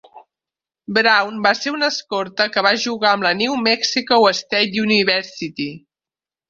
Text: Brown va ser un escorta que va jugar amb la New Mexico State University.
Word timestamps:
Brown 0.97 1.37
va 1.47 1.51
ser 1.59 1.73
un 1.75 1.87
escorta 1.89 2.49
que 2.55 2.65
va 2.69 2.73
jugar 2.87 3.13
amb 3.13 3.29
la 3.29 3.37
New 3.45 3.61
Mexico 3.71 4.21
State 4.43 4.85
University. 4.89 5.73